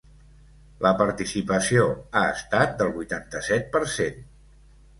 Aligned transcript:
La 0.85 0.91
participació 1.01 1.85
ha 2.15 2.25
estat 2.39 2.75
del 2.81 2.91
vuitanta-set 2.99 3.71
per 3.79 3.87
cent. 4.01 4.21